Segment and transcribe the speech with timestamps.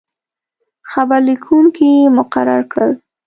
[0.91, 2.91] خبر لیکونکي مقرر کړل.